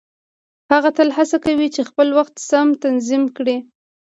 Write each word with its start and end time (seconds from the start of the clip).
هغه 0.71 0.89
تل 0.97 1.09
هڅه 1.17 1.37
کوي 1.45 1.67
چې 1.75 1.81
خپل 1.89 2.07
وخت 2.17 2.35
سم 2.49 2.67
تنظيم 2.83 3.23
کړي. 3.37 3.57